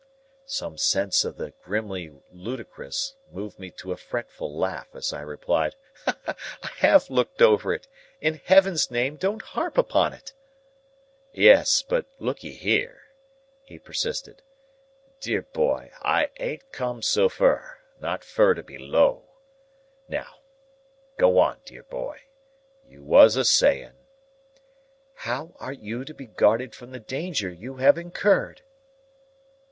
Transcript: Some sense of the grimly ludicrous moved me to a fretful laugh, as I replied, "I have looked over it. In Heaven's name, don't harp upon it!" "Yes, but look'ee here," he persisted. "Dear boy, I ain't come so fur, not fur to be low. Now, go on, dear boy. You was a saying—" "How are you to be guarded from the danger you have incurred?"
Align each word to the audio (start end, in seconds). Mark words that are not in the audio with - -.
Some 0.47 0.79
sense 0.79 1.23
of 1.23 1.37
the 1.37 1.51
grimly 1.63 2.11
ludicrous 2.31 3.13
moved 3.29 3.59
me 3.59 3.69
to 3.77 3.91
a 3.91 3.97
fretful 3.97 4.51
laugh, 4.51 4.87
as 4.95 5.13
I 5.13 5.21
replied, 5.21 5.75
"I 6.07 6.33
have 6.77 7.11
looked 7.11 7.39
over 7.39 7.71
it. 7.71 7.87
In 8.19 8.41
Heaven's 8.43 8.89
name, 8.89 9.15
don't 9.15 9.43
harp 9.43 9.77
upon 9.77 10.13
it!" 10.13 10.33
"Yes, 11.33 11.83
but 11.83 12.07
look'ee 12.17 12.53
here," 12.55 13.09
he 13.63 13.77
persisted. 13.77 14.41
"Dear 15.19 15.43
boy, 15.43 15.91
I 16.01 16.31
ain't 16.39 16.71
come 16.71 17.03
so 17.03 17.29
fur, 17.29 17.77
not 17.99 18.23
fur 18.23 18.55
to 18.55 18.63
be 18.63 18.79
low. 18.79 19.29
Now, 20.07 20.37
go 21.19 21.37
on, 21.37 21.59
dear 21.63 21.83
boy. 21.83 22.21
You 22.87 23.03
was 23.03 23.35
a 23.35 23.45
saying—" 23.45 23.99
"How 25.13 25.53
are 25.59 25.73
you 25.73 26.03
to 26.05 26.13
be 26.15 26.25
guarded 26.25 26.73
from 26.73 26.89
the 26.89 26.99
danger 26.99 27.51
you 27.51 27.75
have 27.75 27.99
incurred?" 27.99 28.63